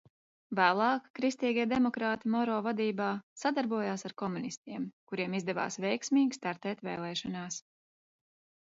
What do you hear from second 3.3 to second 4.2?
sadarbojās ar